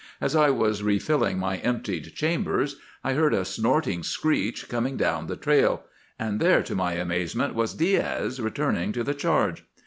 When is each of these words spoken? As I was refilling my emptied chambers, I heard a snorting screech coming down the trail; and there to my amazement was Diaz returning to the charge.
As 0.19 0.35
I 0.35 0.49
was 0.49 0.81
refilling 0.81 1.37
my 1.37 1.57
emptied 1.57 2.15
chambers, 2.15 2.77
I 3.03 3.13
heard 3.13 3.35
a 3.35 3.45
snorting 3.45 4.01
screech 4.01 4.67
coming 4.67 4.97
down 4.97 5.27
the 5.27 5.35
trail; 5.37 5.83
and 6.17 6.39
there 6.39 6.63
to 6.63 6.73
my 6.73 6.93
amazement 6.93 7.53
was 7.53 7.75
Diaz 7.75 8.41
returning 8.41 8.93
to 8.93 9.03
the 9.03 9.13
charge. 9.13 9.63